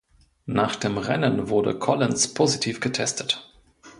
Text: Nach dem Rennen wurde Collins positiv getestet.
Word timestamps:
Nach 0.47 0.75
dem 0.77 0.97
Rennen 0.97 1.49
wurde 1.49 1.77
Collins 1.77 2.33
positiv 2.33 2.79
getestet. 2.79 3.53